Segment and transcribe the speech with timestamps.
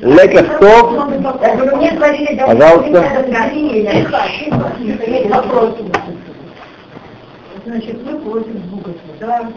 [0.00, 1.12] Лекахтов,
[2.46, 3.04] пожалуйста.
[7.64, 9.50] Значит, мы против Бога, да?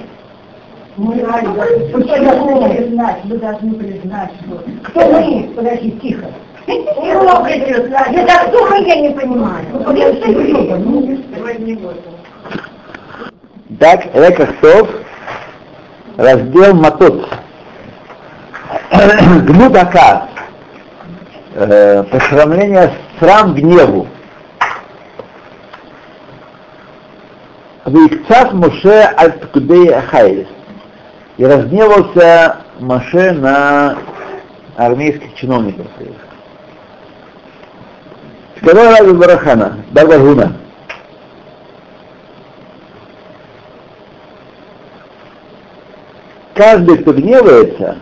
[0.96, 4.64] Мы должны знать, мы должны признать, что...
[4.84, 5.50] Кто мы?
[5.54, 6.28] Подожди, тихо.
[6.68, 6.94] Это
[8.48, 9.66] кто я не понимаю.
[13.80, 14.90] Так, Лекахтов,
[16.16, 17.28] раздел Матот.
[19.46, 20.30] Гнудака,
[21.54, 24.08] э, посрамление срам гневу.
[27.86, 30.48] Викцат Моше аль-Ткудей Ахайлис.
[31.38, 33.98] И разгневался Моше на
[34.78, 36.16] армейских чиновников своих.
[38.62, 40.56] Сказал Раби Барахана, Барбаргуна,
[46.56, 47.98] каждый, кто гневается,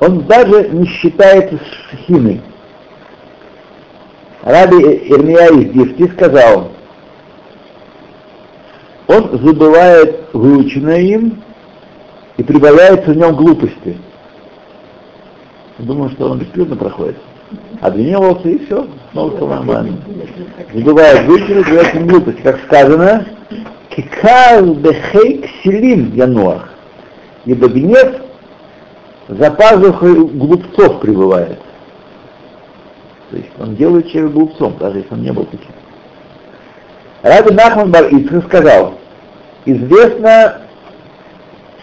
[0.00, 1.58] он даже не считается
[1.90, 2.40] шхиной.
[4.42, 6.72] Раби Ирмия из Дифти сказал,
[9.06, 11.42] он забывает выученное им
[12.38, 13.98] и прибавляется в нем глупости.
[15.78, 17.16] Думаю, что он бесплодно проходит.
[17.80, 19.98] Обвинивался и все, снова нормально.
[20.72, 22.40] Забывает выученное, прибавляется в глупости.
[22.40, 23.26] Как сказано,
[23.90, 26.70] кикар бехейк селим януах.
[27.44, 28.29] Ибо гнев
[29.30, 31.58] за пазухой глупцов пребывает.
[33.30, 35.70] То есть он делает человека глупцом, даже если он не был таким.
[37.22, 38.94] Раби Нахман Бар Ицхак сказал,
[39.66, 40.62] известно,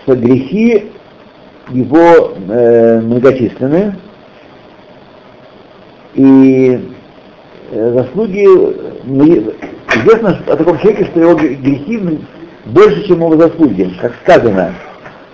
[0.04, 0.92] что грехи
[1.70, 3.96] его э, многочисленны,
[6.16, 6.92] и
[7.72, 8.44] э, заслуги,
[9.96, 12.20] известно о таком человеке, что его грехи
[12.66, 13.94] больше, чем его заслуги.
[14.02, 14.74] Как сказано,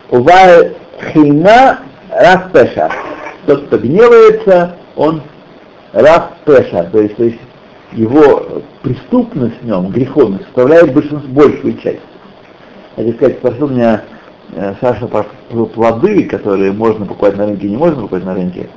[0.10, 0.76] Увай
[1.12, 1.80] хейна
[2.20, 2.90] Раф Пеша.
[3.46, 5.22] Тот, кто гневается, он
[5.94, 7.40] Раф Пеша, то есть, то есть
[7.92, 12.02] его преступность в нем, греховность, составляет большинство, большую часть.
[12.96, 14.04] Хотел сказать, спросил меня
[14.56, 15.26] э, Саша про
[15.66, 18.68] плоды, которые можно покупать на рынке, не можно покупать на рынке.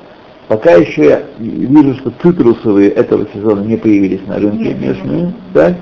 [0.48, 5.74] Пока еще я вижу, что цитрусовые этого сезона не появились на рынке местные, да?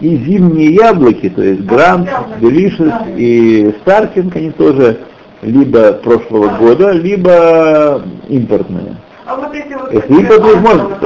[0.00, 2.08] И зимние яблоки, то есть Грант,
[2.40, 4.98] Делишес и Старкинг, они тоже
[5.42, 8.96] либо прошлого года, либо импортные.
[9.26, 10.98] А вот эти вот Если импортные можно,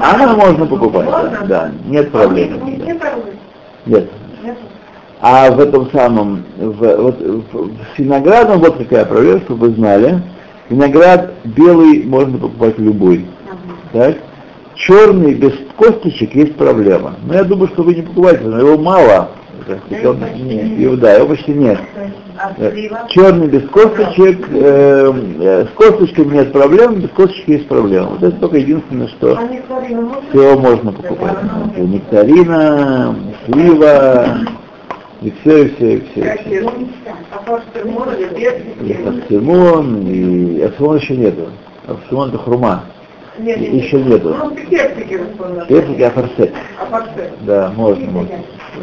[0.00, 2.60] она можно покупать, да, да, нет проблем.
[2.86, 2.92] Да.
[3.86, 4.10] Нет.
[5.20, 10.22] А в этом самом, в, вот, в, с виноградом вот какая проблема, чтобы вы знали.
[10.68, 13.26] Виноград белый можно покупать любой.
[13.92, 14.16] Так?
[14.74, 17.16] Черный без косточек есть проблема.
[17.24, 19.30] Но я думаю, что вы не покупаете, но его мало.
[20.04, 21.80] Он, нет, его, да, его почти нет.
[23.08, 28.10] Черный без косточек, э, э, с косточками нет проблем, без косточек есть проблема.
[28.10, 29.38] Вот это только единственное, что
[30.30, 31.36] все можно покупать.
[31.76, 33.16] Нектарина,
[33.46, 34.38] слива,
[35.20, 36.20] и все, и все, и все.
[36.20, 36.70] И все.
[38.84, 41.48] И пастимон, и асфимон еще нету.
[41.86, 42.84] Асфимон это хурма.
[43.38, 44.34] Нет, Еще нету.
[44.68, 46.52] Персики, а форсет.
[46.80, 47.32] а форсет.
[47.42, 48.34] Да, можно, можно.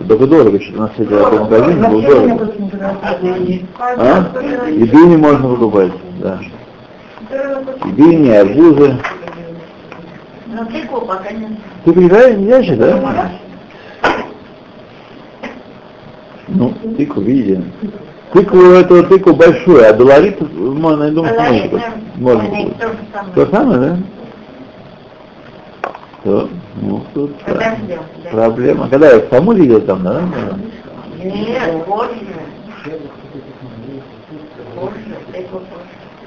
[0.07, 2.51] Только дорого, что у нас эти в магазине был дорого.
[3.97, 4.25] А?
[4.69, 6.39] И бини можно покупать, да.
[7.85, 8.97] И бини, и арбузы.
[11.83, 13.31] Ты приезжаешь, не знаешь, да?
[16.47, 17.71] Ну, тыкву видим.
[18.31, 21.81] Тыкву это тыкву большую, а доларит можно, я думаю, что можно.
[22.15, 22.73] Можно.
[23.33, 23.97] То самое, да?
[26.25, 26.49] То,
[26.81, 27.35] ну, тут.
[27.43, 28.29] Подождем, да.
[28.31, 28.89] проблема.
[28.89, 30.23] Когда я Саму видел там, да?
[31.23, 32.15] Нет, позже.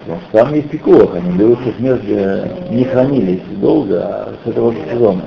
[0.07, 4.49] Потому что Там есть пикулок, они берутся с мест, где не хранились долго, а с
[4.49, 5.25] этого сезона.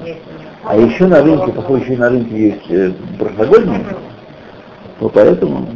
[0.63, 3.83] А еще на рынке, поскольку еще и на рынке есть э, прошлогодние,
[4.99, 5.67] то поэтому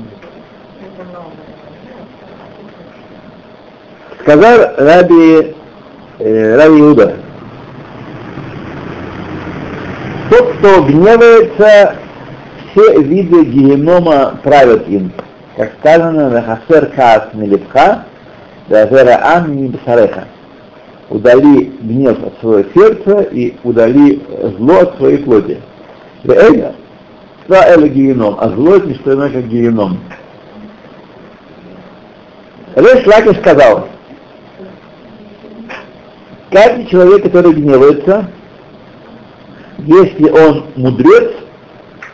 [4.21, 5.53] сказал Раби,
[6.19, 7.15] э, Раби Иуда,
[10.29, 11.95] тот, кто гневается,
[12.71, 15.11] все виды генома правят им.
[15.55, 18.05] Как сказано, на хасер каас милипха,
[18.67, 20.25] дазера ам не бсареха.
[21.09, 24.21] Удали гнев от своего сердца и удали
[24.57, 25.61] зло от своей плоти.
[26.23, 26.73] Это
[27.47, 29.99] это геном, а зло это не что иное, как геном.
[32.75, 33.87] Реш Лаки сказал,
[36.51, 38.29] каждый человек, который гневается,
[39.79, 41.31] если он мудрец,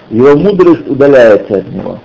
[0.09, 1.99] его мудрость удаляется от него.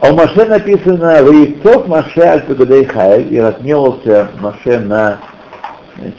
[0.00, 5.18] А у Маше написано «Ваевцов Маше аль Хайль» и разгневался Маше на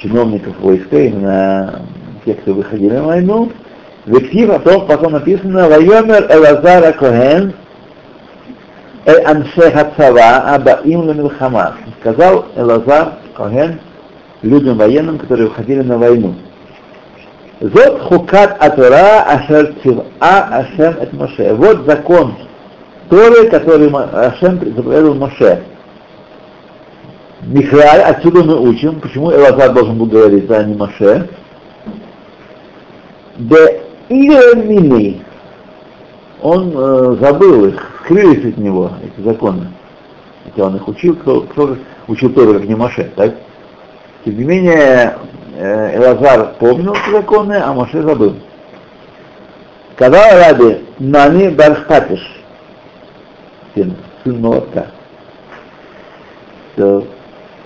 [0.01, 1.81] чиновников войска и на
[2.25, 3.51] тех, кто выходили на войну.
[4.05, 7.53] Вектив, а потом, потом написано «Вайомер Элазара Коген
[9.05, 11.75] Эль Анше Хацава Абаим Ламилхама».
[11.99, 13.79] Сказал Элазар Коген
[14.45, 16.35] людям военным, которые выходили на войну.
[17.59, 19.73] Зот хукат атура ашер
[20.19, 21.53] а ашем эт Моше.
[21.55, 22.35] Вот закон
[23.09, 25.63] Торы, который Ашем заповедовал Моше.
[27.41, 31.29] Михаил, отсюда мы учим, почему Элазар должен был говорить, а не Моше.
[33.37, 35.21] Де Мини,
[36.41, 39.67] он э, забыл их, скрылись от него, эти законы.
[40.45, 41.77] Хотя он их учил, кто, кто
[42.07, 43.35] учил Тору, как не Моше, так?
[44.25, 45.17] Тем не менее,
[45.55, 48.35] э, Элазар помнил законы, а Моше забыл.
[49.97, 52.43] Когда Раби Нани Бархатиш,
[53.75, 54.87] сын, сын молотка.
[56.73, 57.07] Что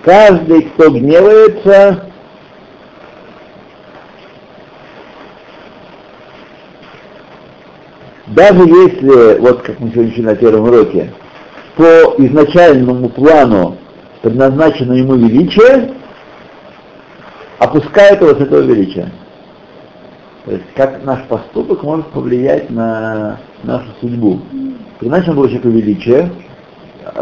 [0.03, 2.03] каждый, кто гневается,
[8.27, 11.13] даже если, вот как мы сегодня на первом уроке,
[11.77, 13.77] по изначальному плану
[14.21, 15.93] предназначено ему величие,
[17.59, 19.11] опускает его с этого величия.
[20.45, 24.39] То есть как наш поступок может повлиять на нашу судьбу.
[25.01, 26.31] Иначе он был человек величия,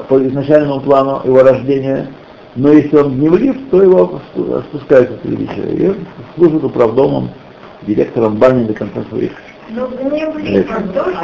[0.07, 2.07] по изначальному плану его рождения,
[2.55, 4.21] но если он гневлив, то его
[4.69, 5.91] спускают это величие.
[5.91, 5.95] И
[6.35, 7.29] служит управдомом,
[7.83, 9.31] директором бани до конца своих.
[9.69, 11.17] Но гневлив, он тоже.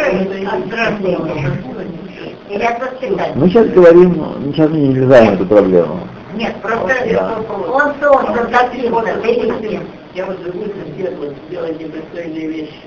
[3.36, 4.16] Мы сейчас говорим,
[4.54, 6.02] сейчас мы не влезаем в эту проблему.
[6.36, 7.40] Нет, просто да.
[7.50, 9.88] он создан каким-то великим.
[10.16, 12.82] Я вот живу вот делать непристойные вещи.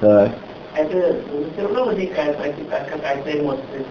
[0.00, 0.30] Так.
[0.76, 1.16] Это
[1.52, 3.82] все равно возникает какая-то эмоция.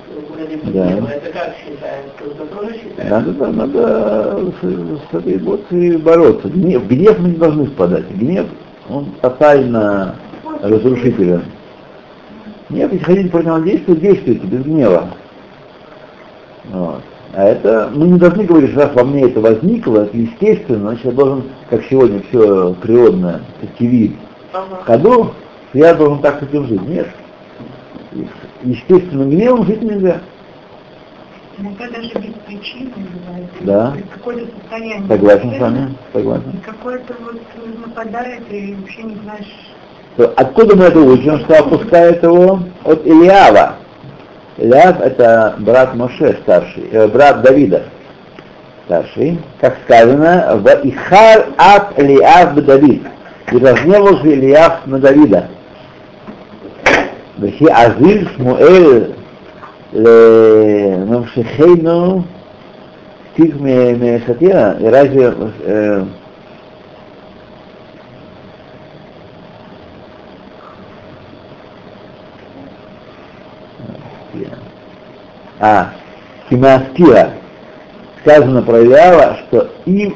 [0.74, 0.89] Да.
[1.12, 2.12] Это как считается?
[2.24, 3.33] Это тоже считается?
[3.33, 6.48] Надо, надо с, с этой эмоцией бороться.
[6.48, 8.09] Гнев, гнев мы не должны впадать.
[8.12, 8.48] Гнев,
[8.89, 10.15] он тотально
[10.62, 11.44] разрушителен.
[12.69, 15.09] Гнев, если хотите противодействовать, действуйте без гнева.
[16.71, 17.01] Вот.
[17.33, 21.06] А это, мы не должны говорить, что раз во мне это возникло, это естественно, значит
[21.06, 23.41] я должен, как сегодня все природное,
[23.77, 24.15] ТВ,
[24.53, 24.83] ага.
[24.85, 25.33] ходу,
[25.74, 26.81] я должен так с этим жить.
[26.81, 27.07] Нет.
[28.63, 30.21] Естественно, гневом жить нельзя.
[31.59, 33.50] Иногда даже без причины бывает.
[33.62, 33.94] Да.
[34.13, 35.07] Какое-то состояние.
[35.07, 36.62] Согласен с вами, согласен.
[36.65, 37.41] Какое-то вот
[37.85, 40.33] нападает и вообще не знаешь.
[40.35, 42.59] Откуда мы это учим, что опускает его?
[42.83, 43.75] От Илиава.
[44.58, 47.82] Илиав это брат Моше старший, э, брат Давида
[48.86, 53.02] старший, как сказано, в Ихар ат Илиав Давид.
[53.50, 55.48] И разгневался Илиав на Давида.
[57.40, 59.02] וכי עזיל שמואל
[61.12, 62.22] לממשיכנו
[63.34, 63.54] תיק
[64.00, 65.30] מסאטירה, разве
[75.59, 75.92] а,
[76.50, 77.31] Химастира,
[78.21, 80.15] сказано про Илиава, что им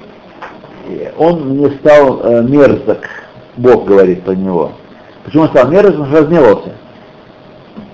[1.18, 3.00] он не стал э, мерзок,
[3.58, 4.74] Бог говорит про него.
[5.24, 6.00] Почему он стал мерзок?
[6.00, 6.72] Он разгневался.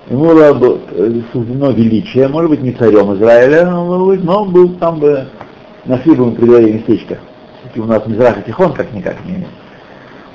[0.09, 5.27] Ему было э, суждено величие, может быть, не царем Израиля, но он был там бы,
[5.85, 7.17] нашли бы ему местечко.
[7.75, 9.45] У нас Мизрах и Тихон как-никак не,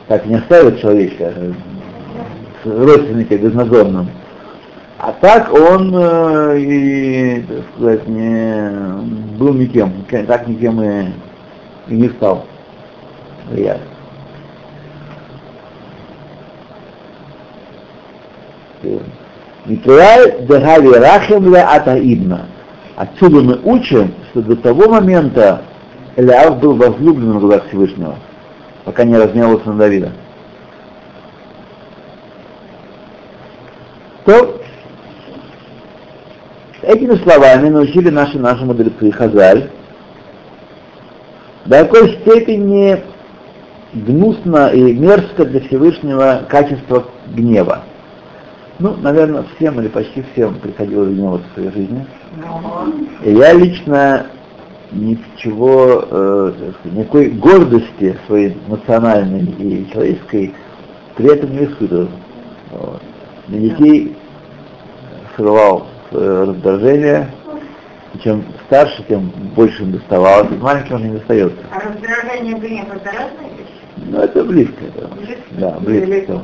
[0.06, 1.52] так не оставит человечка, э,
[2.64, 4.10] родственника безнадзорным.
[4.98, 11.06] А так он э, и, так сказать, не был никем, так никем и,
[11.88, 12.46] и не стал
[13.48, 13.80] влиять.
[19.66, 22.46] Митрай Дегави Рахем Атаибна.
[22.96, 25.62] Отсюда мы учим, что до того момента
[26.16, 28.16] Элиав был возлюбленным в глазах Всевышнего,
[28.84, 30.12] пока не разгневался на Давида.
[34.24, 34.61] То
[36.82, 39.70] этими словами научили наши наши мудрецы Хазаль,
[41.64, 43.02] до какой степени
[43.92, 47.84] гнусно и мерзко для Всевышнего качество гнева.
[48.78, 52.06] Ну, наверное, всем или почти всем приходилось гневаться в своей жизни.
[53.22, 54.26] И я лично
[54.90, 56.52] ничего, э,
[56.84, 60.54] никакой гордости своей национальной и человеческой
[61.14, 62.08] при этом не испытывал.
[62.70, 63.02] Вот.
[63.48, 64.16] На детей
[65.36, 67.28] срывал раздражение,
[68.22, 71.58] чем старше, тем больше им доставалось, и маленьким уже не достается.
[71.70, 73.72] А раздражение гнев это разные вещи?
[73.96, 74.84] Ну, это близко.
[75.52, 76.40] Да, да близко.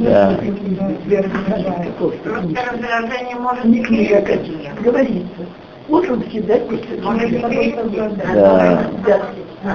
[0.00, 0.38] Да.
[1.98, 4.80] Просто раздражение может не клеить.
[4.80, 5.46] Говорится.
[5.90, 6.10] После
[7.02, 7.76] Может не клеить.
[8.34, 8.86] Да.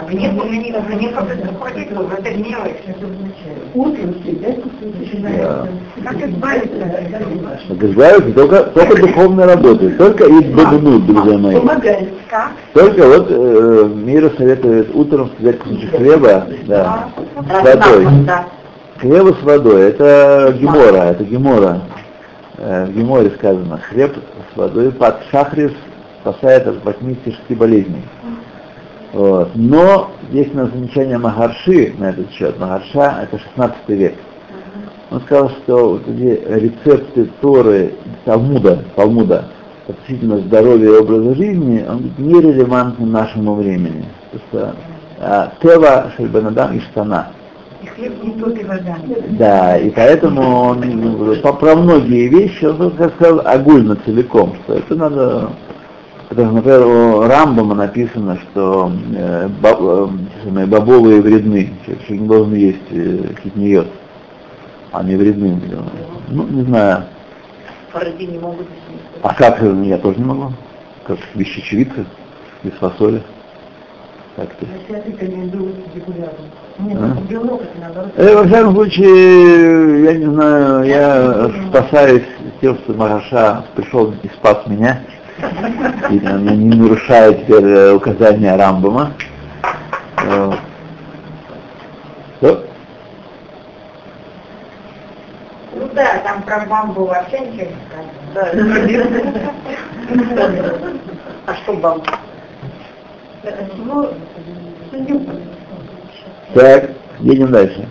[0.10, 2.77] Гнев у меня гнев это ходит, это гневаешь.
[3.75, 5.67] Утром съедать после Да.
[6.03, 6.79] Как избавиться?
[7.67, 11.55] Так избавиться только, только духовной работой, только из бабунут, друзья мои.
[11.57, 12.10] Помогает.
[12.29, 12.51] Как?
[12.74, 18.07] Только вот э, мира советует утром взять кусочек хлеба, да, с водой.
[18.25, 18.45] Да.
[18.98, 21.81] Хлеба с водой, это гемора, это гемора.
[22.57, 24.15] Э, в геморе сказано, хлеб
[24.51, 25.74] с водой под шахрис
[26.25, 28.03] спасает от 86 болезней.
[29.13, 29.51] Вот.
[29.55, 32.60] Но есть у нас замечание Магарши на этот счет.
[32.60, 34.15] Магарша это 16 век.
[35.12, 37.94] Он сказал, что вот эти рецепты Торы,
[38.25, 39.46] Талмуда, Талмуда
[39.88, 44.05] относительно здоровья и образа жизни, он говорит, не релевантны нашему времени.
[44.32, 44.75] Потому что
[45.22, 47.27] а, Тева Шельбанадам и Штана.
[47.84, 48.98] И хлеб не тот и вода.
[49.38, 54.96] Да, и поэтому он ну, про многие вещи, он как сказал, огульно целиком, что это
[54.96, 55.50] надо,
[56.32, 63.34] что, например, у Рамбама написано, что э, э, бобовые вредны, человек не должен есть э,
[63.44, 63.88] хитниот,
[64.91, 65.62] они вредны.
[66.29, 67.05] Ну, не знаю,
[67.91, 68.67] Фаради не могут
[69.22, 70.53] а как я тоже не могу,
[71.05, 72.05] как без чечевицы,
[72.62, 73.24] без фасоли.
[74.36, 74.50] Так.
[74.89, 76.34] Я рекомендую регулярно.
[76.77, 78.12] Нет, А?
[78.17, 82.25] Э, Во всяком случае, я не знаю, я спасаюсь
[82.60, 85.03] тем, что Мараша пришел и спас меня,
[85.38, 89.12] и там, не нарушая теперь э, указания Рамбама.
[90.24, 90.51] Э,
[92.38, 92.65] Что?
[95.74, 99.30] Ну да, там про бамбу вообще ничего не сказано.
[101.48, 102.06] А что бамбу?
[103.77, 104.10] Ну.
[106.54, 107.88] Так, едем дальше.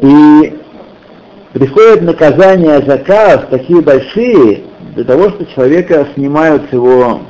[0.00, 0.59] И
[1.52, 4.64] приходят наказания заказ такие большие,
[4.94, 7.20] для того, что человека снимают с его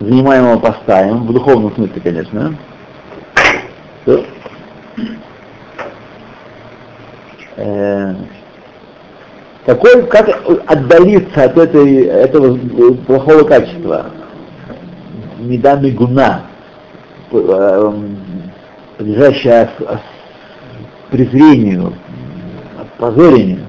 [0.00, 2.54] занимаемого поста, в духовном смысле, конечно.
[7.56, 8.14] Э,
[9.64, 10.28] какой, как
[10.66, 12.58] отдалиться от этой, этого
[13.06, 14.10] плохого качества?
[15.38, 16.42] Медами гуна,
[18.98, 20.00] подлежащая ос- ос-
[21.10, 21.94] презрению,
[22.98, 23.66] опозорению.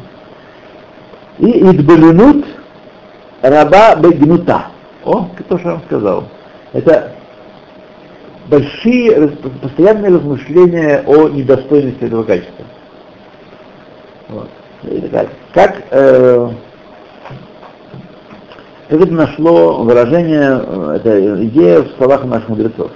[1.40, 2.46] И идбалинут
[3.42, 4.68] раба бегнута.
[5.06, 6.24] О, то, что я вам сказал.
[6.74, 7.14] Это
[8.48, 9.30] большие,
[9.62, 12.66] постоянные размышления о недостойности этого качества.
[14.30, 14.50] Вот.
[15.12, 16.50] Так, Как, э,
[18.90, 22.92] как это нашло выражение, э, эта идея в словах наших мудрецов.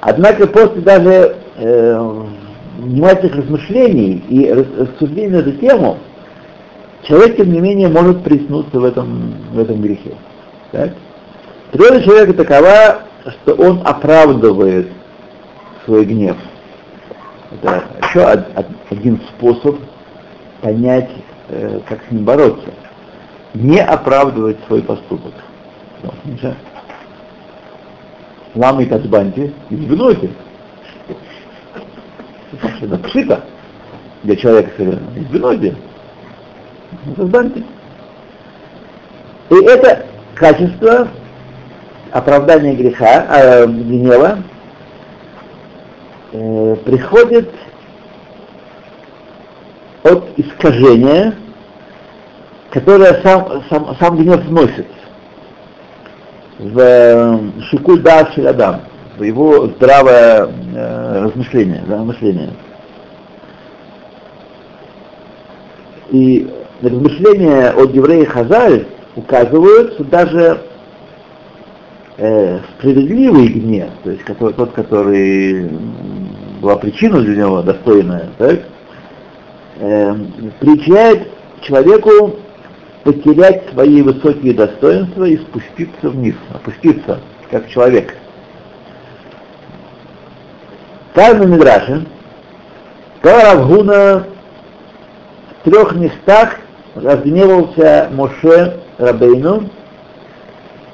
[0.00, 2.24] Однако после даже э,
[2.80, 5.98] внимательных размышлений и рас- рассуждений на эту тему,
[7.02, 10.14] человек, тем не менее, может приснуться в этом, в этом грехе.
[10.72, 10.90] Так?
[11.72, 14.88] Природа человека такова, что он оправдывает
[15.84, 16.36] свой гнев.
[17.52, 19.76] Это еще од- од- один способ
[20.60, 21.10] понять,
[21.48, 22.70] э, как с ним бороться.
[23.54, 25.32] Не оправдывать свой поступок.
[28.54, 30.30] Лама и Тацбанти избегнуйте.
[32.62, 33.44] Это пшита
[34.22, 35.18] для человека совершенно.
[35.18, 35.76] Избегнуйте.
[37.16, 37.64] Тацбанти.
[39.50, 41.08] И это качество
[42.12, 44.38] оправдания греха, э, гнева,
[46.32, 47.50] э, приходит
[50.02, 51.34] от искажения,
[52.70, 54.86] которое сам, сам, сам гнев вносит
[56.58, 57.38] в э,
[57.70, 58.82] шикуль да шилядам,
[59.18, 60.48] в его здравое
[61.12, 62.50] размышление, да, мышление.
[66.10, 66.48] И
[66.82, 68.86] размышления от еврея Хазаль
[69.16, 70.60] указывают, даже
[72.16, 75.68] э, справедливый гнев, то есть который, тот, который
[76.60, 78.60] была причина для него достойная, так,
[79.78, 80.14] э,
[80.60, 81.28] причиняет
[81.62, 82.36] человеку
[83.04, 88.14] потерять свои высокие достоинства и спуститься вниз, опуститься как человек.
[91.20, 92.06] Сказано в Мидраше,
[93.22, 94.24] Равгуна
[95.60, 96.56] в трех местах
[96.94, 99.68] разгневался Моше Рабейну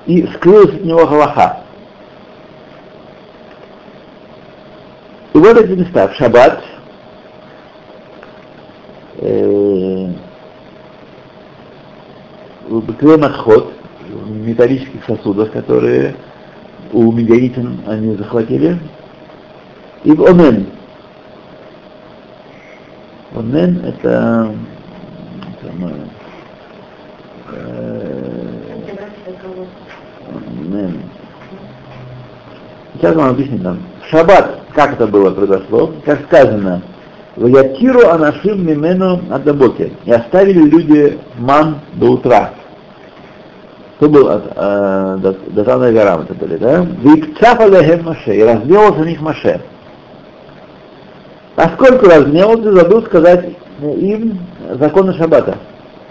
[0.06, 1.60] и скрылась от него Галаха.
[5.32, 6.60] И вот эти места, в Шаббат,
[9.18, 10.08] э,
[12.68, 13.74] в Бекремахот,
[14.08, 16.16] в металлических сосудах, которые
[16.92, 18.76] у медианитин они захватили.
[20.04, 20.66] И в Онен.
[23.34, 24.54] Онен это,
[25.60, 26.10] это Онен.
[32.94, 33.78] Сейчас вам объясню там.
[34.02, 36.82] В шаббат, как это было произошло, как сказано,
[37.36, 39.92] Ваятиру анашим мимену адабоке.
[40.06, 42.50] И оставили люди ман до утра.
[43.96, 46.86] Кто был э, Датана Гарам, это были, да?
[47.02, 49.60] Викцаф алехем Маше, и разгневался на них Маше.
[51.56, 54.38] Поскольку разгневался, забыл сказать им
[54.78, 55.56] законы Шаббата.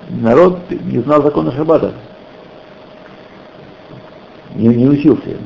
[0.10, 1.94] Народ не знал закона Шаббата.
[4.56, 5.38] Не, не учился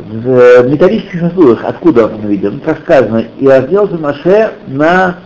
[0.00, 5.16] в металлических сосудах, откуда мы видим, как сказано, и разделся Маше на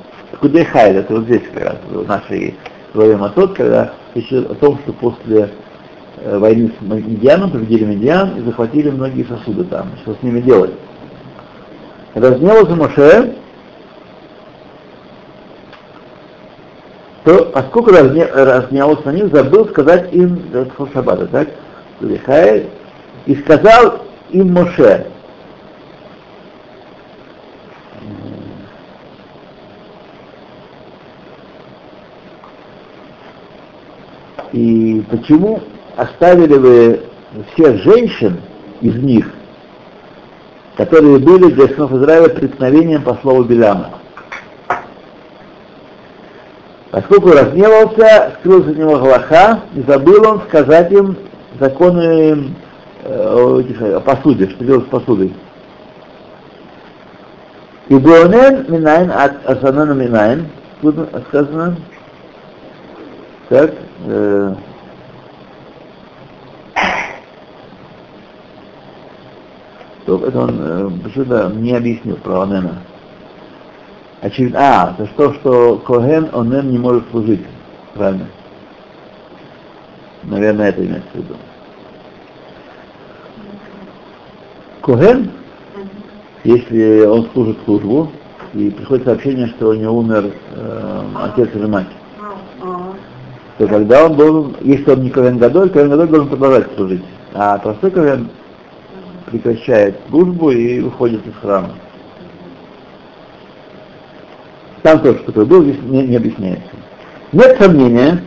[0.40, 2.54] Кудехайль, это вот здесь как раз в нашей
[2.92, 5.50] главе Матот, когда еще о том, что после
[6.18, 10.72] э, войны с Медианом победили Медиан и захватили многие сосуды там, что с ними делать.
[12.14, 13.34] Разнелся Моше,
[17.24, 20.42] то поскольку разне, разнялся на них, забыл сказать им
[20.92, 21.48] Шаббата, так?
[23.26, 25.06] И сказал им Моше.
[34.52, 35.62] И почему
[35.96, 37.00] оставили вы
[37.54, 38.40] всех женщин
[38.82, 39.32] из них,
[40.76, 44.03] которые были для сынов Израиля преткновением по слову Беляма?
[46.94, 51.16] Поскольку разгневался, скрылся от него Галаха, и забыл он сказать им
[51.58, 52.54] законы
[53.04, 55.34] о посуде, что делать с посудой.
[57.88, 60.46] И Буонен Минайн от Асанана Минайн,
[60.82, 60.94] тут
[61.30, 61.76] сказано,
[63.48, 63.72] так,
[64.06, 64.54] э,
[70.02, 72.74] Стоп, это он э, почему-то не объяснил про Онена.
[74.24, 77.44] Очевидно, а, это то, что Коген Онен не может служить.
[77.92, 78.26] Правильно.
[80.22, 81.34] Наверное, это имеется в виду.
[84.80, 85.30] Коген,
[86.42, 88.10] если он служит службу,
[88.54, 91.88] и приходит сообщение, что у него умер э, отец или мать,
[93.58, 97.04] то тогда он должен, если он не Ковен Гадоль, Ковен Гадоль должен продолжать служить.
[97.34, 98.30] А простой Ковен
[99.26, 101.74] прекращает службу и уходит из храма.
[104.84, 106.68] Там тоже что-то был, здесь не, не объясняется.
[107.32, 108.22] Нет сомнения,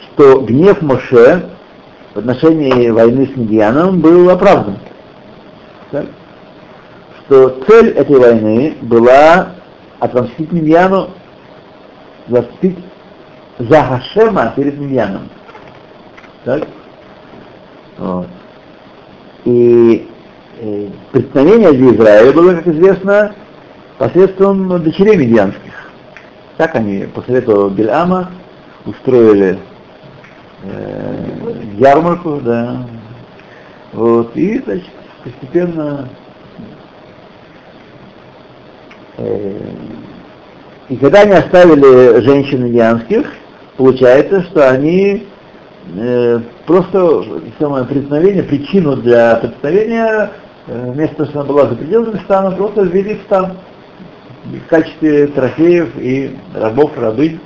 [0.00, 1.50] что гнев Моше
[2.14, 4.78] в отношении войны с Медианом был оправдан
[5.90, 6.06] так,
[7.20, 9.50] что цель этой войны была
[9.98, 11.10] отомстить Миньяну,
[12.28, 12.78] заступить
[13.58, 15.28] за Хашема перед Миньяном.
[16.44, 16.62] Так?
[17.98, 18.28] Вот.
[19.44, 20.08] И
[20.58, 23.34] э, преткновение Израиля было, как известно,
[23.98, 25.65] посредством дочерей медианских.
[26.56, 28.30] Так они по совету Бельама
[28.86, 29.58] устроили
[30.62, 32.86] э, ярмарку, да.
[33.92, 34.90] Вот, и, значит,
[35.22, 36.08] постепенно
[39.18, 39.60] э,
[40.88, 43.26] и когда они оставили женщин индианских,
[43.76, 45.26] получается, что они
[45.96, 47.24] э, просто
[47.58, 50.30] самое преткновение, причину для преткновения,
[50.68, 53.56] э, вместо того, что она была за пределами стана, просто ввели в стан
[54.52, 57.40] в качестве трофеев и рабов, рабынь.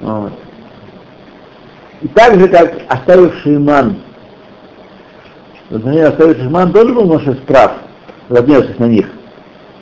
[0.00, 0.32] Вот.
[2.00, 3.96] И так же, как оставивший ман
[5.72, 7.72] например, оставить Шишман тоже был Моше прав,
[8.28, 9.06] разгневавшись на них,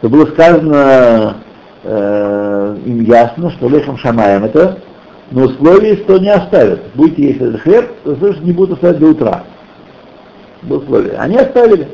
[0.01, 1.37] то было сказано
[1.83, 4.79] э, им ясно, что лехом шамаем это,
[5.31, 6.81] но условие, что не оставят.
[6.95, 9.45] Будете есть этот хлеб, то слышишь, не будут оставить до утра.
[10.63, 11.15] Было условие.
[11.19, 11.89] Они оставили.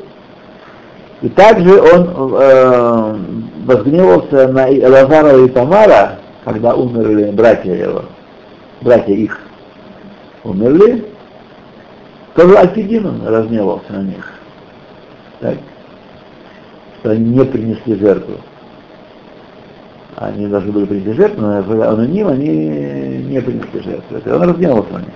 [1.21, 3.17] И также он э,
[3.65, 8.03] возгневался на Лазара и Тамара, когда умерли братья его,
[8.81, 9.39] братья их
[10.43, 11.05] умерли,
[12.35, 14.31] тоже Альпидин разгневался на них.
[15.39, 15.55] Так,
[16.99, 18.35] что они не принесли жертву.
[20.17, 24.35] Они должны были принести жертву, но аноним они не принесли жертву.
[24.35, 25.13] Он разгневался на них.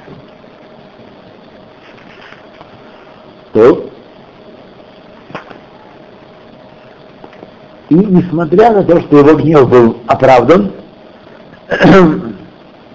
[3.53, 3.91] То
[7.91, 10.71] И несмотря на то, что его гнев был оправдан,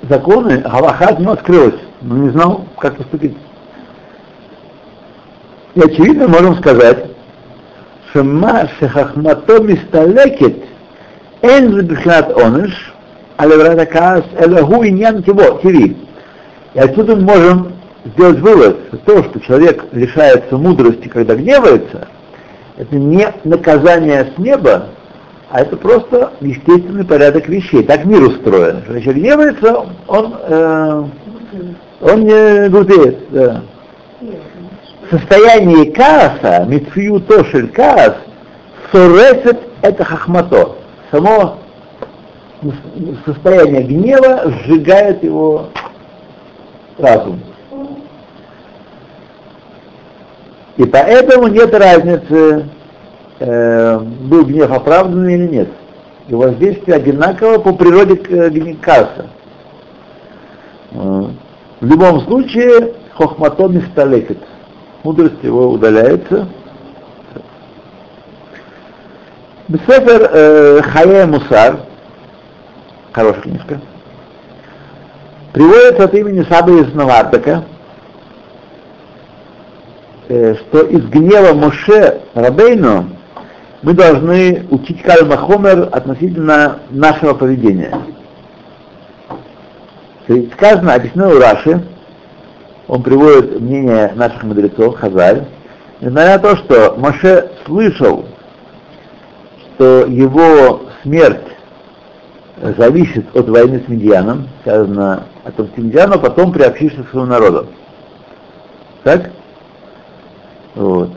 [0.08, 1.78] законы Галаха от него открылась.
[2.00, 3.36] Он не знал, как поступить.
[5.74, 7.10] И очевидно можем сказать,
[8.08, 10.64] что ма шехахмато мисталекет
[11.42, 12.94] эн забихлят оныш,
[13.36, 15.94] а леврата каас элаху иньян тиво, тиви.
[16.72, 17.72] И отсюда мы можем
[18.06, 22.08] сделать вывод, что то, что человек лишается мудрости, когда гневается,
[22.76, 24.88] это не наказание с неба,
[25.50, 27.82] а это просто естественный порядок вещей.
[27.84, 28.82] Так мир устроен.
[28.82, 31.04] Когда человек гневается, он, э,
[32.02, 33.18] он не глупеет.
[33.30, 33.62] Да.
[35.10, 38.14] Состояние кааса, митфию тошель каас,
[38.92, 40.76] соресет это хахмато.
[41.10, 41.58] Само
[43.24, 45.68] состояние гнева сжигает его
[46.98, 47.40] разум.
[50.76, 52.66] И поэтому нет разницы,
[53.38, 55.68] э, был гнев оправданный или нет.
[56.28, 59.26] И воздействие одинаково по природе э, касса.
[60.92, 61.24] Э,
[61.80, 64.38] в любом случае, хохматон не сталекет.
[65.02, 66.48] Мудрость его удаляется.
[69.68, 71.80] Бесефер э, Хае Мусар,
[73.12, 73.80] хорошая книжка,
[75.52, 77.75] приводится от имени Сабы из Навартака, э,
[80.26, 83.06] что из гнева Моше Рабейну
[83.82, 87.96] мы должны учить Кальма Хомер относительно нашего поведения.
[90.54, 91.84] Сказано, объяснено у Раши,
[92.88, 95.46] он приводит мнение наших мудрецов, Хазаль,
[96.00, 98.24] несмотря на то, что Моше слышал,
[99.60, 101.46] что его смерть
[102.76, 107.68] зависит от войны с Медианом, сказано о том, что Медиану потом приобщишься к своему народу.
[109.04, 109.30] Так?
[110.76, 111.10] Вот.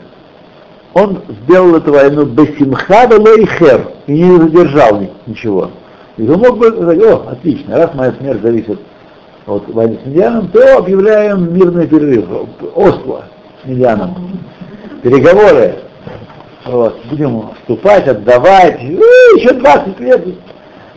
[0.94, 5.70] Он сделал эту войну бесимха и хер и не задержал ничего.
[6.16, 8.80] И он мог бы сказать, о, отлично, раз моя смерть зависит
[9.46, 12.26] от войны с Медианом, то объявляем мирный перерыв,
[12.74, 13.24] Осло
[13.62, 14.40] с Медианом,
[15.02, 15.76] переговоры,
[16.66, 18.94] вот, будем вступать, отдавать, и
[19.36, 20.24] еще 20 лет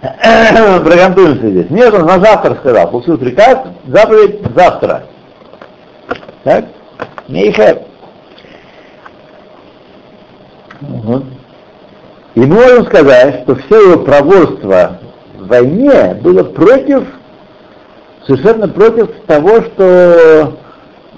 [0.84, 1.70] брагантуемся здесь.
[1.70, 5.04] Нет, он на завтра сказал, получил приказ, заповедь завтра.
[6.44, 6.66] Так?
[7.28, 7.93] Мейхер.
[12.36, 15.00] И можем сказать, что все его проворство
[15.38, 17.04] в войне было против,
[18.26, 20.58] совершенно против того, что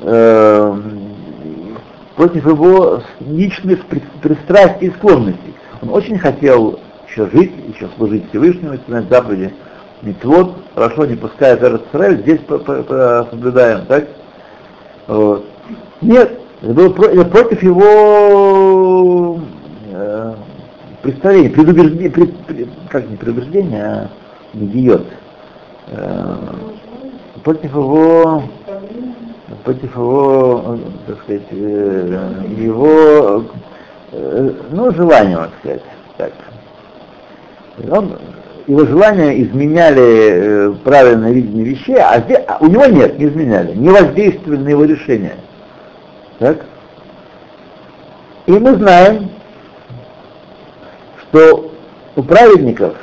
[0.02, 0.78] э,
[2.18, 3.86] против его личных
[4.22, 5.56] пристрастий и склонностей.
[5.82, 9.54] Он очень хотел еще жить, еще служить Всевышнему, исполнять заповеди
[10.02, 14.08] Митвод, хорошо, не пуская даже Израиль, здесь соблюдаем, так?
[15.08, 15.46] Вот.
[16.02, 19.40] Нет, это было против его
[19.94, 20.34] э,
[21.06, 24.10] представления, предубеждения, пред, пред, как не предубеждения, а
[24.54, 25.06] идиот.
[25.88, 26.36] Э,
[27.44, 28.44] против его
[29.64, 33.46] против его, так сказать, э, его,
[34.12, 35.82] э, ну, желания, так сказать,
[36.18, 36.32] так.
[37.92, 38.18] Он,
[38.68, 43.74] его желания изменяли э, правильное видение вещей, а, здесь, а у него нет, не изменяли,
[43.76, 45.36] не воздействовали на его решение.
[46.40, 46.66] Так?
[48.48, 49.30] И мы знаем,
[51.36, 51.70] что
[52.16, 52.96] у праведников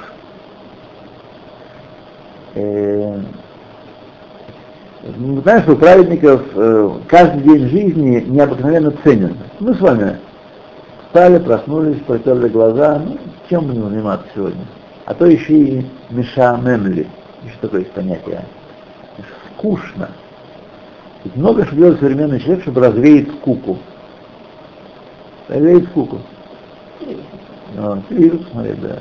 [2.54, 3.20] э,
[5.18, 9.36] мы знаем, что у праведников э, каждый день жизни необыкновенно ценен.
[9.60, 10.18] Мы с вами
[11.06, 13.18] встали, проснулись, протерли глаза, ну,
[13.50, 14.64] чем будем заниматься сегодня?
[15.04, 17.06] А то еще и Миша Мемли,
[17.44, 18.46] еще такое есть понятие.
[19.58, 20.08] Скучно.
[21.24, 23.78] Ведь много что делает современный человек, чтобы развеять скуку.
[25.48, 26.20] Развеять скуку.
[27.74, 28.98] Ну, телевизор смотреть, да.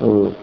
[0.00, 0.34] Вот.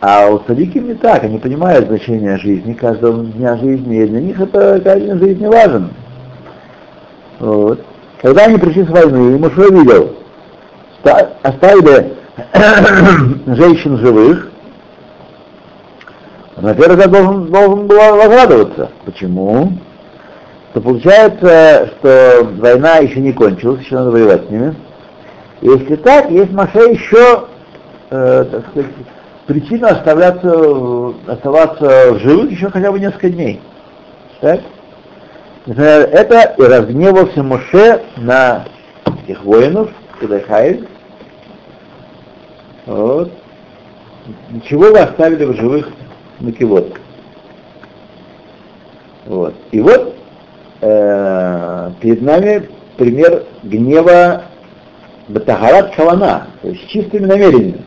[0.00, 4.40] А у садики не так, они понимают значение жизни, каждого дня жизни, и для них
[4.40, 5.90] это каждый день жизни важен.
[7.38, 7.80] Вот.
[8.22, 10.16] Когда они пришли с войны, и Муше видел,
[11.42, 12.14] оставили
[13.56, 14.48] женщин живых,
[16.56, 18.90] во-первых, должен, должен был возрадоваться.
[19.04, 19.72] Почему?
[20.72, 24.74] То получается, что война еще не кончилась, еще надо воевать с ними.
[25.60, 27.46] Если так, есть Маше еще,
[28.10, 28.90] э, так сказать,
[29.46, 33.60] причина оставляться, оставаться в живых еще хотя бы несколько дней.
[34.40, 34.60] Так?
[35.66, 38.66] Это и разгневался Моше на
[39.24, 39.90] этих воинов,
[40.20, 40.86] Кудайхайль.
[42.84, 43.32] Вот.
[44.50, 45.88] Ничего вы оставили в живых
[46.40, 46.98] на кивот.
[49.24, 49.54] Вот.
[49.72, 50.14] И вот
[50.82, 54.42] э, перед нами пример гнева
[55.28, 57.82] Батагарат Кавана, то есть чистыми намерениями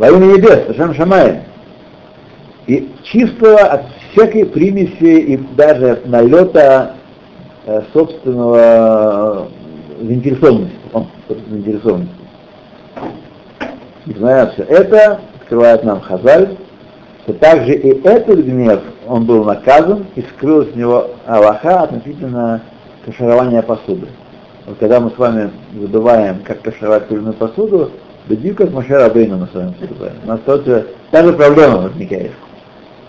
[0.00, 1.42] во имя небес, Ашем Шамай,
[2.66, 6.94] и чистого от всякой примеси и даже от налета
[7.66, 9.48] э, собственного
[10.00, 12.14] э, заинтересованности, он, заинтересованности.
[14.06, 16.56] Несмотря на все это, открывает нам Хазаль,
[17.26, 22.62] то также и этот гнев, он был наказан, и скрылась с него Аллаха относительно
[23.04, 24.08] каширования посуды.
[24.70, 27.90] Вот когда мы с вами забываем, как кашировать куриную посуду,
[28.28, 30.12] Бедю как Машер Абейну мы с вами поступаем.
[30.22, 32.30] У нас тоже та же проблема возникает.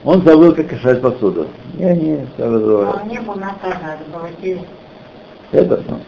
[0.03, 1.45] Он забыл, как кашать посуду.
[1.77, 2.79] Я не забыл.
[2.79, 4.27] Он не был наказан, это было
[5.51, 5.99] Это, ну,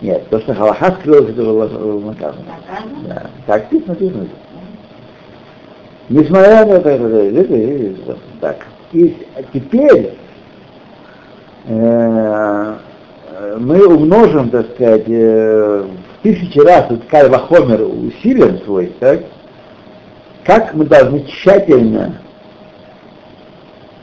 [0.00, 1.68] нет, то, что Халаха скрылось, это было
[2.00, 2.44] наказано.
[2.48, 3.06] наказан.
[3.06, 4.26] Да, так здесь написано.
[6.08, 8.56] Несмотря на это, это, это, это, это, так.
[8.90, 9.16] И
[9.52, 10.14] теперь
[11.68, 12.76] э,
[13.58, 19.20] мы умножим, так сказать, э, в тысячи раз этот кальвахомер усилим свой, так?
[20.44, 22.20] Как мы должны тщательно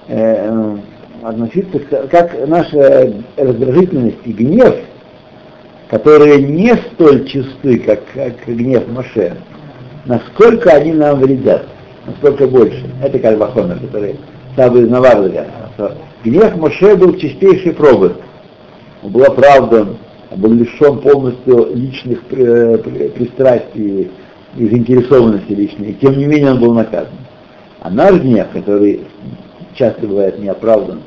[0.07, 0.77] э,
[1.23, 4.75] относиться, к, как наша раздражительность и гнев,
[5.89, 9.37] которые не столь чисты, как, как гнев Моше,
[10.05, 11.65] насколько они нам вредят,
[12.05, 12.83] насколько больше.
[13.01, 14.19] Это как Бахомер, который
[14.55, 18.15] самый Наварда что Гнев Моше был чистейшей пробы.
[19.03, 19.97] Он был оправдан,
[20.31, 24.11] он был лишен полностью личных э, при- пристрастий
[24.55, 27.13] и заинтересованности личной, и тем не менее он был наказан.
[27.81, 29.01] А наш гнев, который
[29.75, 31.01] часто бывает неоправдан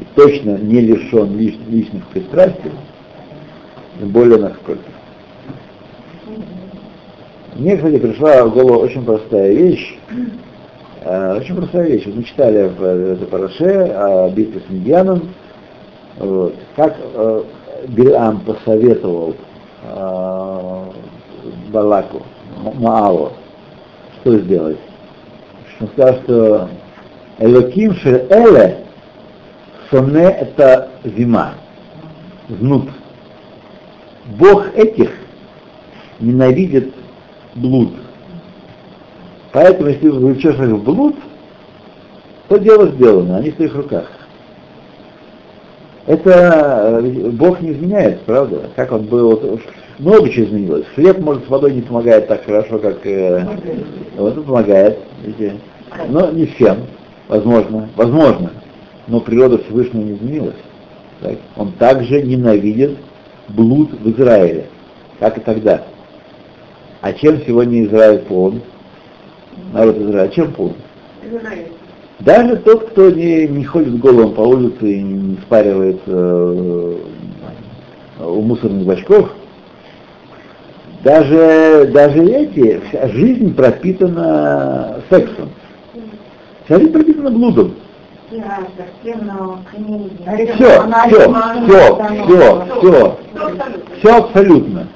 [0.00, 2.72] и точно не лишен лиш- личных пристрастий,
[4.00, 4.82] более насколько.
[7.54, 9.98] Мне, кстати, пришла в голову очень простая вещь.
[11.04, 12.06] Э, очень простая вещь.
[12.06, 15.28] Мы читали в э, этой параше о битве с Медьяном,
[16.18, 17.42] вот, как э,
[17.88, 19.34] Билам посоветовал
[19.82, 20.84] э,
[21.68, 22.22] Балаку,
[22.74, 23.32] Мааву,
[24.20, 24.78] что сделать.
[25.80, 26.68] Он сказал, что
[27.38, 28.84] Элоким шер эле
[29.90, 31.54] соне это зима,
[32.48, 32.88] знут.
[34.38, 35.10] Бог этих
[36.20, 36.94] ненавидит
[37.54, 37.90] блуд.
[39.52, 41.16] Поэтому, если влечешь их в блуд,
[42.48, 44.10] то дело сделано, они в твоих руках.
[46.12, 48.68] Это э, Бог не изменяет, правда?
[48.76, 49.58] Как он был,
[49.98, 50.84] много чего изменилось.
[50.94, 53.46] Хлеб, может, с водой не помогает так хорошо, как э,
[54.18, 55.56] вот помогает, видите.
[56.10, 56.80] но не всем,
[57.28, 58.50] возможно, возможно,
[59.08, 60.56] но природа Всевышнего не изменилась.
[61.22, 61.38] Так?
[61.56, 62.98] Он также ненавидит
[63.48, 64.66] блуд в Израиле,
[65.18, 65.82] как и тогда.
[67.00, 68.60] А чем сегодня Израиль полон?
[69.72, 70.74] Народ Израиля чем полон?
[72.20, 76.96] Даже тот, кто не, не ходит голым по улице и не спаривает э,
[78.20, 79.30] у мусорных бачков,
[81.02, 85.50] даже, даже эти, вся жизнь пропитана сексом.
[86.64, 87.74] Вся жизнь пропитана блудом.
[88.30, 88.42] Все,
[89.00, 89.14] все,
[91.06, 91.32] все,
[92.26, 93.18] все, все,
[93.98, 94.86] все абсолютно.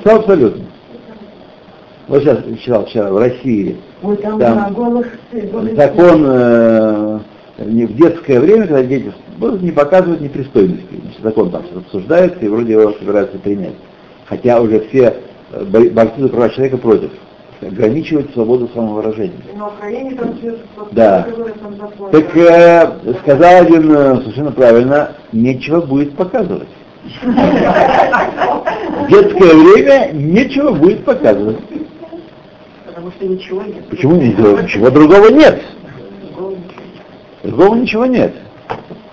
[0.00, 0.64] Все абсолютно.
[2.08, 4.38] Вот сейчас читал вчера в России Ой, там,
[4.74, 7.18] голых, голых закон э,
[7.58, 9.12] в детское время, когда дети
[9.60, 10.86] не показывать непристойности.
[11.02, 13.74] Значит, закон там обсуждается и вроде его собираются принять.
[14.26, 15.16] Хотя уже все
[15.52, 17.10] э, бо- борцы за права человека против.
[17.60, 19.32] Ограничивать свободу самовыражения.
[19.56, 20.38] На Украине там
[20.92, 21.26] Да.
[22.12, 26.68] Так э, сказал один э, совершенно правильно, нечего будет показывать.
[27.22, 31.58] В детское время нечего будет показывать.
[33.08, 33.88] Потому что ничего нет.
[33.88, 34.60] Почему ничего?
[34.60, 35.62] Ничего другого нет.
[37.42, 38.34] Другого ничего нет.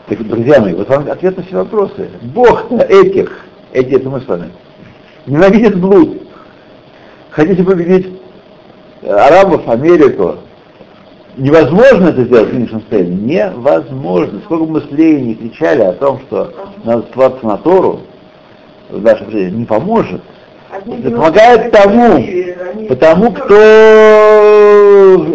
[0.07, 2.09] Так, друзья мои, вот вам ответ на все вопросы.
[2.21, 4.49] Бог этих, эти это мы с вами,
[5.25, 6.21] ненавидит блуд.
[7.29, 8.19] Хотите победить
[9.01, 10.37] арабов, Америку,
[11.37, 13.35] невозможно это сделать в нынешнем состоянии?
[13.35, 14.41] Невозможно.
[14.43, 16.53] Сколько бы мы с Леей не кричали о том, что
[16.83, 18.01] надо ссылаться на Тору,
[18.89, 20.21] в нашем жизни не поможет.
[20.71, 22.25] Это помогает тому,
[22.87, 23.55] потому кто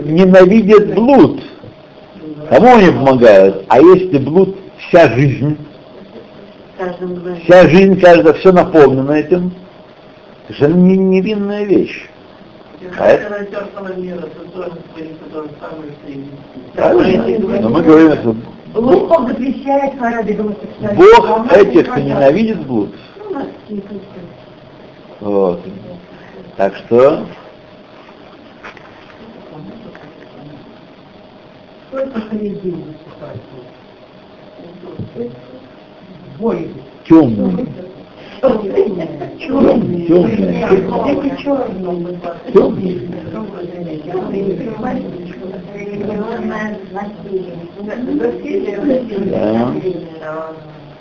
[0.05, 1.43] ненавидит блуд.
[2.49, 3.65] Кому они помогают?
[3.69, 5.57] А если блуд вся жизнь,
[7.45, 9.53] вся жизнь, каждая, все наполнено этим,
[10.49, 12.07] это же не- невинная вещь.
[12.99, 13.19] А
[16.75, 17.61] Правильно?
[17.61, 18.35] Но мы говорим, что
[18.75, 20.97] Бог, запрещает хараби гомосексуалистов.
[20.97, 22.95] Бог этих, кто ненавидит блуд.
[23.19, 24.01] Ну, нас не слышно.
[25.21, 25.61] Вот.
[26.57, 27.27] Так что?
[37.07, 37.69] Темный,
[39.29, 40.49] темный, темный,
[42.53, 43.11] темный.
[49.31, 49.75] Да.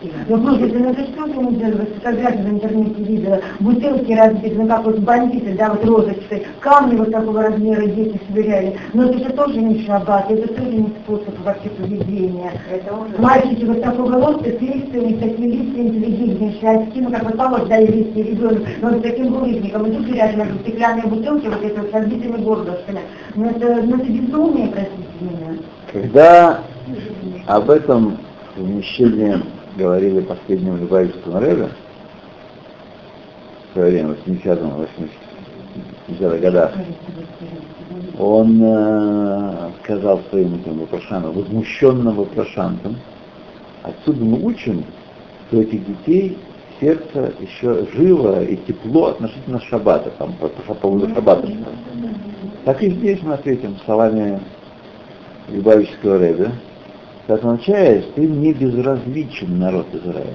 [0.02, 0.26] Насилие.
[0.28, 1.72] Ну, слушайте, ну это что делали?
[1.72, 6.98] Вот фотографии в интернете видела, бутылки разбиты, ну как вот бандиты, да, вот розочкой, камни
[6.98, 8.78] вот такого размера дети собирали.
[8.94, 12.52] Но это же тоже не шаббат, это тоже не способ вообще поведения.
[12.72, 13.18] Это уже...
[13.18, 17.68] Мальчики вот такого роста, листья, у них такие листья интеллигентнейшие, а стимы, как вот положь,
[17.68, 21.78] да, и листья, ребенок, но вот таким булыжником, и тут рядом стеклянные бутылки, вот эти
[21.78, 23.00] вот с разбитыми горлышками.
[23.36, 25.58] Ну это, ну это безумие, простите меня.
[25.92, 26.60] Когда
[27.48, 28.18] об этом
[28.56, 29.42] совмещении
[29.80, 31.70] говорили последнему Любавичскому Рэбе,
[33.70, 34.88] в свое время, в 80-м,
[36.10, 36.74] 80-х годах,
[38.18, 42.98] он э, сказал своим этим вопрошантам, возмущенным вопрошантам,
[43.84, 44.84] отсюда мы учим,
[45.48, 46.38] что этих детей
[46.80, 51.48] сердце еще живо и тепло относительно шаббата, там, по, по поводу шаббата.
[52.66, 54.40] Так и здесь мы ответим словами
[55.50, 56.52] Любавического Рэбе,
[57.30, 60.34] это означает, что им не безразличен народ Израиля.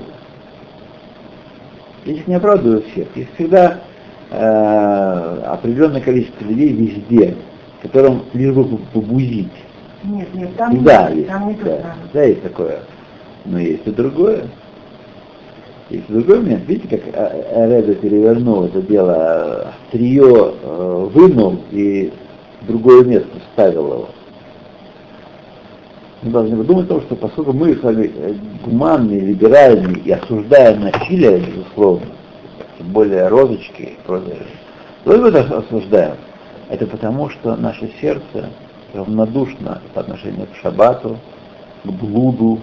[2.05, 3.09] Их не оправдываю всех.
[3.17, 3.81] Есть всегда
[4.31, 7.35] э, определенное количество людей везде,
[7.83, 9.51] которым лишь бы побузить.
[10.05, 12.81] Нет, нет, там да, нет, есть, там да, да, есть такое.
[13.47, 14.45] Но есть и другое.
[15.91, 16.69] Есть и другой момент.
[16.69, 17.15] Видите, как
[17.57, 20.23] Рэбе перевернул это дело, острие
[20.63, 22.13] э, вынул и
[22.61, 24.09] в другое место ставил его.
[26.25, 28.35] Мы должны подумать о том, что поскольку мы с вами э,
[28.65, 32.07] гуманные, либеральные и осуждаем насилие, безусловно,
[32.79, 34.39] тем более розочки и прочее,
[35.05, 36.17] то мы это осуждаем.
[36.71, 38.49] Это потому, что наше сердце
[38.95, 41.19] равнодушно по отношению к шаббату,
[41.85, 42.59] к блуду,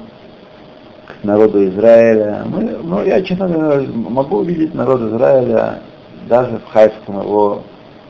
[1.05, 2.43] к народу Израиля.
[2.47, 5.81] Мы, ну, я, честно говоря, могу увидеть народ Израиля
[6.27, 7.61] даже в хайском его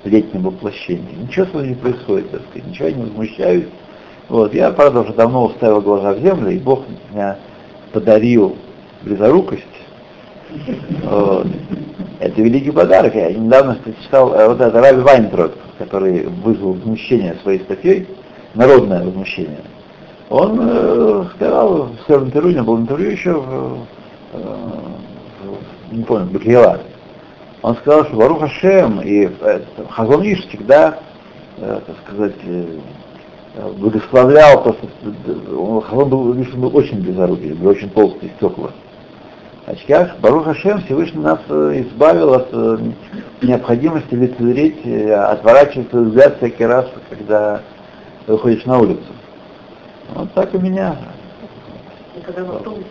[0.06, 1.24] летнем воплощении.
[1.24, 3.66] Ничего с вами не происходит, так сказать, ничего я не возмущаюсь.
[4.30, 7.38] Вот, я, правда, уже давно уставил глаза в землю, и Бог меня
[7.92, 8.56] подарил
[9.02, 9.64] близорукость.
[12.20, 13.16] Это великий подарок.
[13.16, 18.08] Я недавно читал э, вот это Раби Вайнтрот, который вызвал возмущение своей статьей,
[18.54, 19.62] народное возмущение.
[20.30, 23.44] Он э, сказал в своем интервью, у него было интервью еще
[24.34, 24.38] э,
[25.90, 26.80] в не помню, Бакиела.
[27.62, 31.00] Он сказал, что Баруха Шем и э, Хазон Иш всегда,
[31.58, 32.36] э, так сказать,
[33.56, 34.88] благословлял, просто
[35.56, 38.72] он был, видишь, был очень близорукий, был очень толстый, стекла.
[39.66, 40.20] очках.
[40.20, 42.78] Барух Хашем Всевышний нас э, избавил от э,
[43.42, 47.62] необходимости лицезреть, э, отворачиваться взгляд всякий раз, когда
[48.28, 49.04] выходишь на улицу.
[50.16, 50.96] Вот так у меня.
[52.26, 52.86] Когда в автобусе.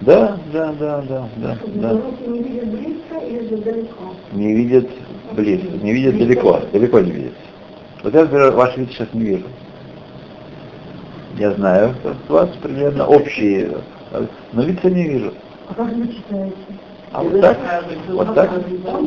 [0.00, 2.00] Да, да, да, да, да, да.
[2.26, 4.14] не видят близко или далеко?
[4.32, 4.90] Не видят
[5.32, 7.32] близко, не видят далеко, далеко не видят.
[8.02, 9.46] Вот я, например, ваш вид сейчас не вижу.
[11.38, 11.94] Я знаю,
[12.28, 13.70] у вас примерно общие,
[14.52, 15.34] но лица не вижу.
[15.68, 16.56] А как вы читаете?
[17.12, 17.58] А вот так,
[18.08, 18.50] вот так,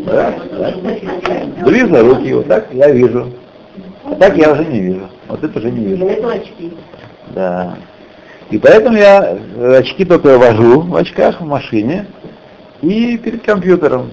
[0.05, 0.73] да, да.
[1.65, 3.31] Близо руки, вот так я вижу.
[4.05, 5.09] А так я уже не вижу.
[5.27, 6.05] Вот это уже не вижу.
[6.05, 6.73] Это очки.
[7.29, 7.77] Да.
[8.51, 9.37] И поэтому я
[9.77, 12.07] очки только вожу в очках в машине
[12.81, 14.11] и перед компьютером.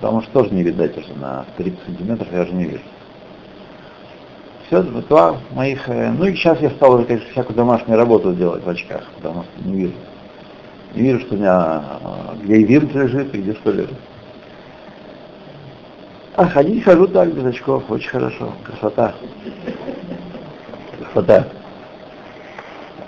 [0.00, 2.82] Потому что тоже не видать уже на 30 сантиметров я уже не вижу.
[4.70, 5.88] Все, два моих...
[5.88, 9.42] э, Ну и сейчас я стал уже, конечно, всякую домашнюю работу делать в очках, потому
[9.42, 9.94] что не вижу.
[10.94, 13.98] Не вижу, что у меня э, где винт лежит, и где что лежит.
[16.36, 18.52] А ходить хожу так, без очков, очень хорошо.
[18.62, 19.14] Красота.
[21.12, 21.48] Красота.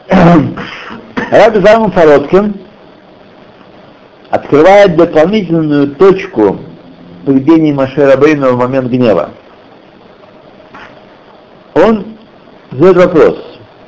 [1.30, 2.54] Раби Залман Сороткин
[4.30, 6.58] открывает дополнительную точку
[7.24, 9.30] поведения Маше Рабейна в момент гнева.
[11.74, 12.04] Он
[12.82, 13.38] задает вопрос,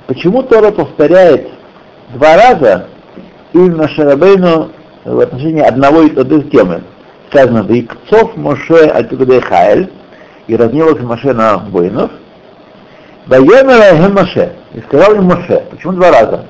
[0.06, 1.48] почему Тора повторяет
[2.10, 2.86] два раза
[3.52, 4.70] именно Шарабейну
[5.04, 6.82] в отношении одного и той темы.
[7.28, 9.90] Сказано, «Викцов Моше Альтугадей Хайль»
[10.46, 12.12] и разнилось Моше на воинов.
[13.26, 15.64] «Ваемер Моше» и сказал им Моше.
[15.70, 16.44] Почему два раза?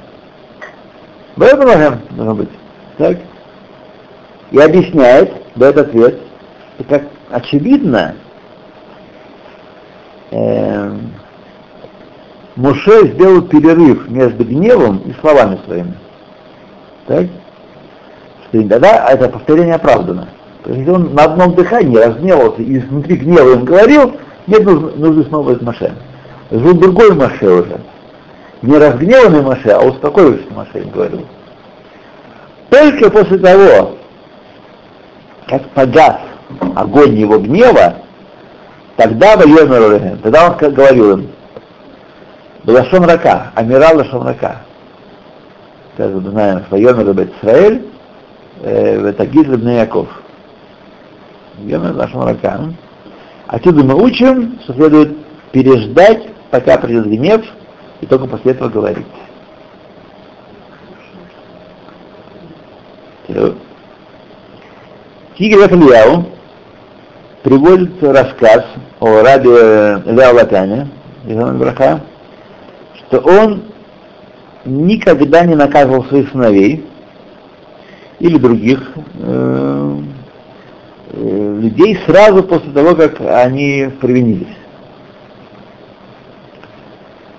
[1.36, 2.50] «Ваемер должно быть.
[2.98, 3.16] Так?
[4.50, 6.20] И объясняет, дает ответ,
[6.76, 8.14] что как очевидно,
[10.30, 11.10] эм,
[12.56, 15.94] Моше сделал перерыв между гневом и словами своими.
[17.06, 17.26] Так?
[18.48, 20.28] Что тогда это повторение оправдано.
[20.62, 24.14] То есть он на одном дыхании разгневался и внутри гнева им говорил,
[24.46, 25.92] нет нужно, снова из Моше.
[26.50, 27.80] Был другой Моше уже.
[28.62, 31.26] Не разгневанный Моше, а успокоившийся Моше им говорил.
[32.70, 33.96] Только после того,
[35.48, 36.16] как погас
[36.76, 37.96] огонь его гнева,
[38.96, 41.28] тогда военный тогда он говорил им,
[42.66, 44.62] Лашон рака, амира лашон рака.
[45.96, 47.86] Как мы знаем, Вайомер Бет Исраэль,
[48.62, 50.08] это Гизлеб Яков.
[51.58, 52.76] Йомер наш Маракан.
[53.46, 55.16] Отсюда мы учим, что следует
[55.52, 57.44] переждать, пока придет гнев,
[58.00, 59.06] и только после этого говорить.
[65.38, 66.26] Тигр Рафальяу
[67.42, 68.64] приводит рассказ
[69.00, 70.88] о рабе Ляу Латане,
[71.24, 72.00] Браха,
[73.14, 73.62] что он
[74.64, 76.84] никогда не наказывал своих сыновей
[78.18, 79.98] или других э,
[81.12, 84.56] э, людей сразу после того, как они провинились.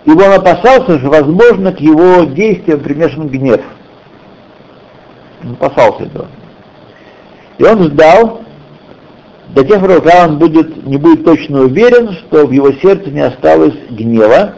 [0.06, 3.62] Ибо он опасался, что, возможно, к его действиям примешан гнев.
[5.44, 6.28] Он опасался этого.
[7.58, 8.42] И он ждал
[9.50, 13.22] до тех пор, пока он будет, не будет точно уверен, что в его сердце не
[13.22, 14.56] осталось гнева,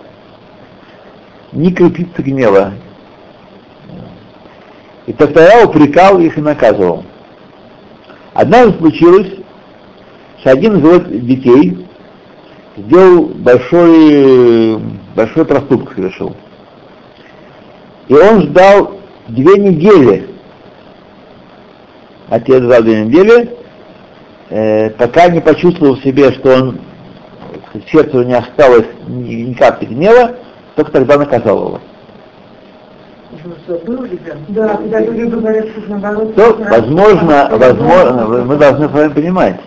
[1.57, 2.73] не крепится гнева.
[5.07, 7.03] И тогда я упрекал их и наказывал.
[8.33, 9.31] Однажды случилось,
[10.39, 11.87] что один из его детей
[12.77, 14.77] сделал большой,
[15.15, 16.35] большой проступок совершил.
[18.07, 20.29] И он ждал две недели.
[22.29, 23.57] Отец ждал две недели,
[24.49, 26.79] э, пока не почувствовал в себе, что он
[27.73, 30.35] в сердце не осталось ни, ни капли гнева,
[30.77, 31.79] только тогда наказал его.
[34.49, 36.35] Да, когда люди говорят, что наоборот...
[36.35, 39.59] То, возможно, возможно, мы должны с вами понимать.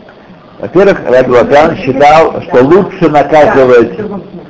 [0.60, 3.98] Во-первых, Раби Лакан считал, что лучше наказывать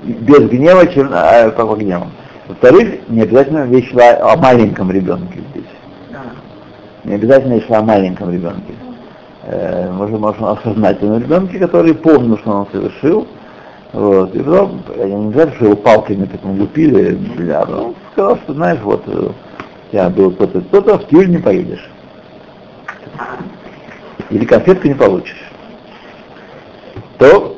[0.05, 2.09] без гнева, чем а, по гневу.
[2.47, 5.65] Во-вторых, не обязательно речь шла о маленьком ребенке здесь.
[7.05, 8.75] Не обязательно речь шла о маленьком ребенке.
[9.45, 13.27] Э, можно, можно осознать о ребенке, который помнил, что он совершил,
[13.93, 14.35] вот.
[14.35, 18.81] И потом, я не знаю, что его палками потом лупили, бля, он сказал, что, знаешь,
[18.83, 19.29] вот, э,
[19.93, 21.89] я был кто-то, кто-то, в тюрьму не поедешь.
[24.31, 25.51] Или конфетку не получишь.
[27.19, 27.57] То